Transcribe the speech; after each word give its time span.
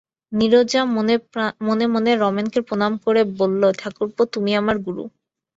নীরজা 0.31 0.81
মনে 0.95 1.15
মনে 1.93 2.11
রমেনকে 2.15 2.59
প্রণাম 2.67 2.93
করে 3.05 3.21
বললে, 3.39 3.67
ঠাকুরপো, 3.79 4.21
তুমি 4.33 4.51
আমার 4.55 4.77
গুরু। 4.85 5.03